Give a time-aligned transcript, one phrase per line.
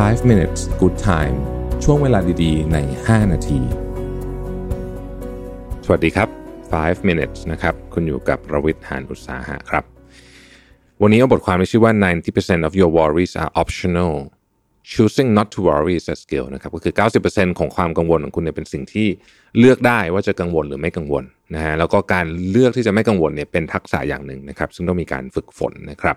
[0.00, 1.36] 5 minutes good time
[1.84, 3.60] ช่วงเวลาดีๆ ใน 5 นาที
[5.84, 6.28] สวัสดีครับ
[6.68, 9.84] 5 minutes นะครับ คุณอยู่กับรวิทย์หานอุตสาหะครับ
[11.02, 11.92] วันนี้เอาบทความที่ชื่อว่า
[12.30, 14.14] 90% of your worries are optional
[14.92, 16.94] choosing not to worry is a skill นะครับ ก็คือ
[17.26, 19.08] 90%ของความกังวลของคุณเนี่ยเป็นสิ่งที่
[19.58, 21.24] เลือกได้ว่าจะกังวลหรือไม่กังวล
[21.54, 26.16] นะฮะ แล้วก็การเลือกที่จะไม่กังวลเนี่ยเป็นทักษะอย่างหนึ่งนะครับ ซึ่งต้องมีการฝึกฝนนะครับ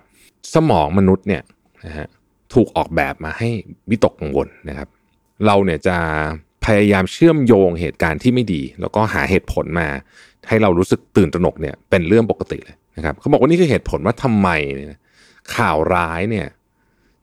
[0.53, 1.41] สมองมนุษย์เนี่ย
[1.85, 2.07] นะฮะ
[2.53, 3.49] ถูกออกแบบมาให้
[3.89, 4.87] วิตกกังวลนะครับ
[5.45, 5.97] เราเนี่ยจะ
[6.65, 9.87] พยายามเชื่อมโยงเหตุการณ์ที่ไม่ดี แล้วก็หาเหตุผลมา
[10.47, 14.49] ให้เรารู้สึกตื่นตระหนกเนี่ยเป็นเรื่องปกติเลยนะครับเขาบอกว่านี่คือเหตุผลว่าทำไม
[15.55, 16.47] ข่าวร้ายเนี่ย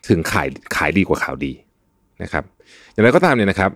[0.09, 1.53] ถึงขายขายดีกว่าข่าวดี
[2.23, 2.45] นะครับ
[2.93, 3.71] อย่างไรก็ตามเนี่ยนะครับ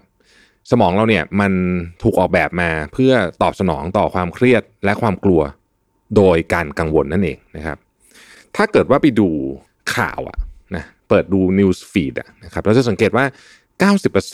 [0.70, 1.52] สมองเราเนี่ยมัน
[2.02, 5.40] ถูกออกแบบมาเพื่อตอบสนองต่อความเครียดและความกลัว
[6.16, 7.78] โดยการกังวลนั่นเองนะครับ
[8.56, 9.28] ถ้าเกิดว่าไปดู
[9.94, 10.38] ข่าวอะ
[10.76, 13.24] นะ เปิดดู news feed นะครับเราจะสังเกตว่า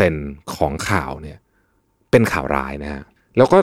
[0.08, 1.38] 90%ของข่าวเนี่ย
[2.10, 3.02] เป็นข่าวร้ายนะฮะ
[3.36, 3.58] แล้วก็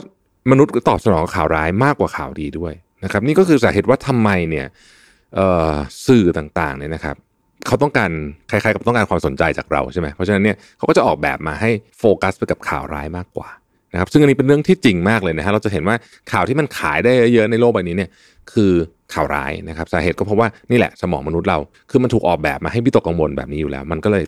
[0.50, 2.72] มนุษย์ตอบสนองข่าวร้ายมากกว่าข่าวดีด้วย
[3.04, 4.66] นะครับนี่ก็คือสาเหตุว่าทำไมเนี่ย
[6.06, 7.16] สื่อต่างๆเนี่ยนะครับ
[7.66, 8.10] เขาต้องการ
[8.48, 13.48] ใครๆก็ต้องการความสนใจจากเราใช่ไหมเพราะฉะนั้นเนี่ยเขาก็จะออกแบบมาให้โฟกัสไปกับข่าวร้ายมากกว่า
[13.92, 15.96] นะครับซึ่งอันนี้เป็นเรื่องที่จริงมากเลยนะฮะเราจะเห็นว่า
[16.32, 18.10] ข่าวที่มันขายได้เยอะๆในโลกใบนี้เนี่ย
[18.52, 18.72] คือ
[19.14, 21.58] ข่าวร้ายนะครับสาเหตุก็เพราะว่านี่แหละสมองมนุษย์เรา
[21.90, 24.24] คือมันถูกออกแบบมาให้วิตกกังวลแบบนี้อยู่แล้ว มันก็เลย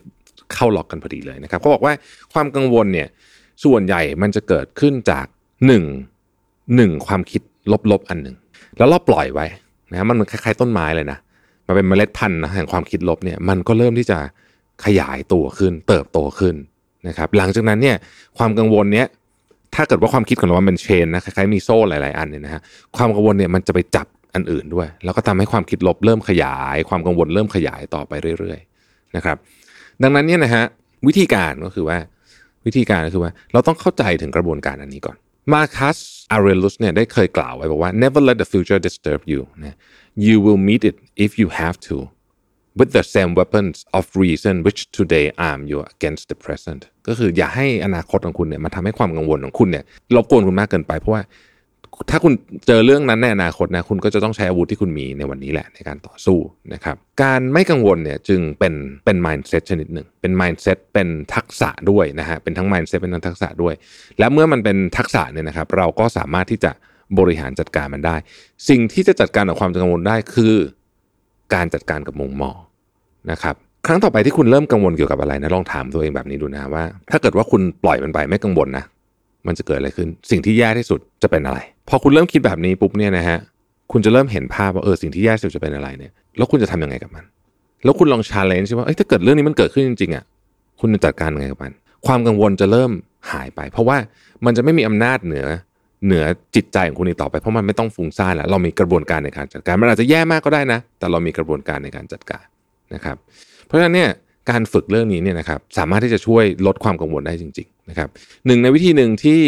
[0.53, 1.93] เข้าล็อกกันพอดีเลยนะครับเขาบอกว่า
[2.33, 3.09] ความกังวลเนี่ย
[3.65, 5.27] ส่วนใหญ่มันจะเกิดขึ้นจาก
[5.67, 5.85] หนึ่ง
[6.77, 7.43] หนึ่งความคิด
[7.93, 8.37] ลบๆอันหนึ่ง
[8.79, 9.47] แล้วเราปล่อยไว้
[9.91, 11.19] นะมันเหมือนคล้ายๆต้นไม้เลยนะ
[11.67, 14.19] มันเป็นเมล็ดพันธุ์นะแห่งความคิดลบเนี่ยมันก็เริ่มที่จะ
[14.85, 16.55] ขยายตัวขึ้น เติบโตขึ้น
[17.09, 17.97] นะครับหลังจากนั้นเนี่ย
[18.39, 19.07] ความกังวลเนี้ย
[19.75, 22.61] ถ้าเกิดว่าความคิดของเรามันเป็นเชนนะคล้ายๆมีโซ่หลาย ๆ อันเนี่ยนะฮะ
[22.97, 29.37] ความกังวลเนี่ยมันจะไปจับอันอื่นด้วย แล้วก็ทำให้ความคิดลบเริ่มขยาย ความกังวลเริ่มขยายต่อไปเรื่อย ๆ นะครับ
[30.03, 30.65] ดังนั้นเนี่ยนะฮะ
[31.07, 31.99] วิธีการก็คือว่า
[32.67, 35.17] วิธีการก็คือว่า เราต้องเข้าใจถึงกระบวนการอันนี้ก่อน
[35.53, 35.99] มาคัส
[36.33, 39.77] อาร์เรลุสเนี่ยได้เคยกล่าวไว้บอกว่า never let the future disturb you นะ
[40.27, 41.97] you will meet it if you have to
[42.79, 49.85] with the same weapons of reason which today arm you against the present ก็คืออย่าให้อนาคตของคุณเนี่ยมาทำให้ความกังวลของคุณเนี่ย
[50.17, 51.23] รบกวนคุณมากเกินไปเพราะว่า
[52.11, 52.33] ถ้าคุณ
[52.67, 56.39] เจอเรื่องนั้นในอนาคตนะคุณก็จะต้องใช้อาวุธที่คุณมีในวันนี้แหละในการต่อสู้
[56.75, 63.75] นะครับการไม่กังวลเนี่ยจึงเป็นเป็น mindset ชนิดหนึ่งเป็น mindset เป็นทักษะด้วยนะฮะเป็นทั้ง mindset เป็นทั้งทักษะด้วย
[64.19, 66.73] และเมื่อมันเป็นทักษะเนี่ยนะครับ เราก็สามารถที่จะ
[67.19, 68.17] บริหารจัดการมันได้
[68.69, 70.55] สิ่งที่จะจัดการกับความกังวลได้คือ
[71.55, 72.57] การจัดการกับมุมมอง
[73.31, 73.55] นะครับ
[73.87, 78.85] ครั้งต่อไปที่คุณเริ่มกังวลเกี่ยวกับอะไรนะลองถามตัวเองแบบนี้ดูนะว่า ถ้าเกิดว่าคุณปล่อยมันไปไม่กังวลนะ
[79.47, 81.59] มันจะเกิดอะไรขึ้น สิ่งที่แย่ที่สุดจะเป็นอะไร
[81.89, 83.39] พอคุณเริ่มคิดแบบนี้ปุ๊บเนี่ยนะฮะ
[83.93, 87.25] คุณจะเริ่มเห็นภาพว่าเออสิ่งที่แย่ที่สุดจะเป็นอะไรเนี่ยแล้วคุณจะทำยังไงกับมัน
[87.85, 90.25] แล้วคุณลองชาเลนจ์ว่าเอ้ยถ้าเกิดเรื่องนี้มันเกิดขึ้นจริงๆอะ
[90.81, 91.73] คุณจะจัดการยังไงกับมัน
[92.07, 92.91] ความกังวลจะเริ่ม
[93.33, 93.97] หายไป เพราะว่า
[94.45, 95.47] มันจะไม่มีอำนาจเหนือ
[96.07, 96.25] เหนือ
[96.55, 102.45] จิตใจของคุณอีกต่อไปเพราะมันไม่ต้องฟุ้งซ่านแล้วเรามีกระบวนการในการจัดการ มันอาจจะแย่มากก็ได้นะ แต่เรามีกระบวนการในการจัดการ
[102.95, 103.17] นะครับ
[103.67, 104.11] เพราะฉะนั้นเนี่ย
[104.51, 108.09] การฝึกเรื่องนี้เนี่ยนะครับสามารถที่จะช่วยลดความกังวลได้จริงๆนะครับ
[108.47, 109.41] หนึ่งในวิธีหนึ่งที่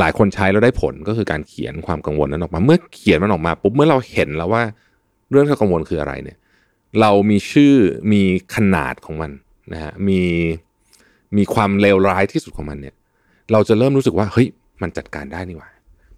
[0.00, 4.62] หลายคนใช้แล้วได้ผลก็คือการเขียนความกังวลนั้นออกมา เมื่อเขียนมันออกมาปุ๊บเมื่อเราเห็นแล้วว่า
[5.30, 6.36] เรื่องที่กังวลคืออะไรเนี่ย
[7.00, 7.74] เรามีชื่อ
[8.12, 8.22] มี
[8.54, 9.30] ขนาดของมัน
[9.72, 10.20] นะฮะมี
[11.36, 12.94] มีความเลวร้ายที่สุดของมันเนี่ย
[13.52, 14.48] เราจะเริ่มรู้สึกว่าเฮ้ย
[14.82, 15.68] มันจัดการได้นี่หว่า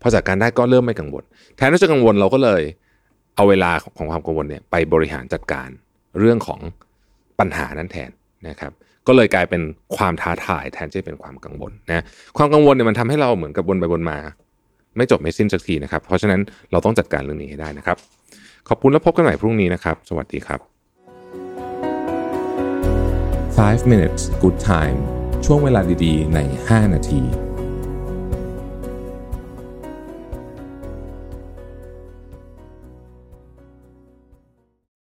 [0.01, 1.25] พอจัดการได้ก็เริ่มไม่กังวล
[1.57, 2.62] แทนที่จะกังวลเราก็เลย
[3.37, 5.69] เอาเวลาของความกังวลเนี่ยไปบริหารจัดการ
[6.19, 6.61] เรื่องของ
[7.39, 8.11] ปัญหานั้นแทน
[8.49, 8.73] นะครับ
[9.06, 9.62] ก็เลยกลายเป็น
[9.97, 12.05] ความท้าทายแทนที่เป็นความกังวลนะ
[12.37, 14.19] ความกังวลเนี่ยมันทำให้เราเหมือนกับวนไปวนมา
[14.97, 16.41] ไม่จบไม่สิ้นสักทีนะครับ เพราะฉะนั้น
[16.71, 17.97] เราต้องจัดการเรื่องนี้ให้ได้นะครับ
[18.69, 20.61] ขอบคุณแล้วพบกันใหม่พรุ่งนี้นะครับ สวัสดีครับ
[23.59, 24.99] 5 minutes good time
[25.47, 27.46] ช่วงเวลาดีๆ ใน 5 นาที